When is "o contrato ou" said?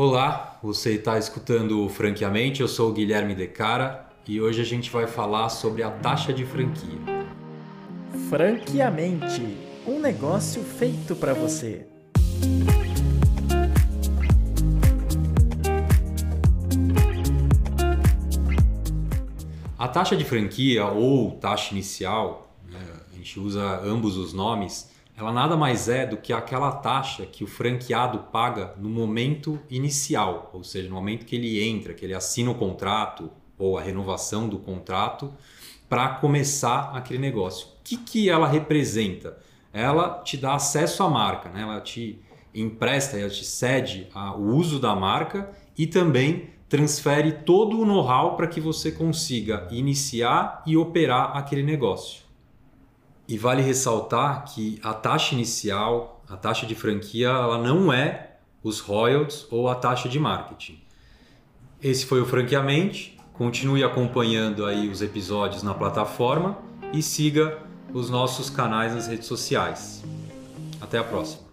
32.52-33.76